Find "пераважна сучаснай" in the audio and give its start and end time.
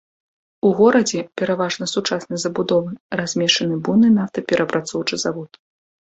1.41-2.39